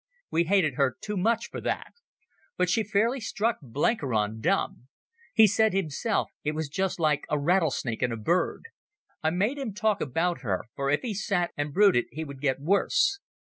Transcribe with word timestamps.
We 0.31 0.45
hated 0.45 0.77
her 0.77 0.97
too 0.99 1.15
much 1.15 1.49
for 1.51 1.61
that. 1.61 1.93
But 2.57 2.71
she 2.71 2.83
fairly 2.83 3.19
struck 3.19 3.59
Blenkiron 3.61 4.39
dumb. 4.41 4.87
He 5.35 5.45
said 5.45 5.73
himself 5.73 6.31
it 6.43 6.53
was 6.53 6.69
just 6.69 6.99
like 6.99 7.23
a 7.29 7.37
rattlesnake 7.37 8.01
and 8.01 8.11
a 8.11 8.17
bird. 8.17 8.63
I 9.21 9.29
made 9.29 9.59
him 9.59 9.75
talk 9.75 10.01
about 10.01 10.41
her, 10.41 10.63
for 10.75 10.89
if 10.89 11.01
he 11.03 11.13
sat 11.13 11.51
and 11.55 11.71
brooded 11.71 12.05
he 12.09 12.23
would 12.25 12.41
get 12.41 12.59
worse. 12.59 13.19